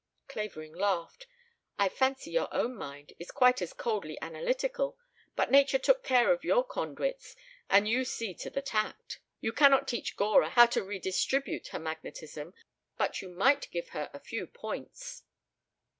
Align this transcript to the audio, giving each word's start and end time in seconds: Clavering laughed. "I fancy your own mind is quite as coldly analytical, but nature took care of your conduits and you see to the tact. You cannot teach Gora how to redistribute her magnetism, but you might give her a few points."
Clavering 0.27 0.73
laughed. 0.73 1.27
"I 1.77 1.87
fancy 1.87 2.31
your 2.31 2.51
own 2.51 2.75
mind 2.75 3.13
is 3.19 3.29
quite 3.29 3.61
as 3.61 3.71
coldly 3.71 4.19
analytical, 4.19 4.97
but 5.35 5.51
nature 5.51 5.77
took 5.77 6.03
care 6.03 6.33
of 6.33 6.43
your 6.43 6.63
conduits 6.63 7.35
and 7.69 7.87
you 7.87 8.03
see 8.03 8.33
to 8.33 8.49
the 8.49 8.63
tact. 8.63 9.19
You 9.41 9.53
cannot 9.53 9.87
teach 9.87 10.15
Gora 10.17 10.49
how 10.49 10.65
to 10.65 10.83
redistribute 10.83 11.67
her 11.67 11.77
magnetism, 11.79 12.55
but 12.97 13.21
you 13.21 13.29
might 13.29 13.69
give 13.69 13.89
her 13.89 14.09
a 14.11 14.19
few 14.19 14.47
points." 14.47 15.21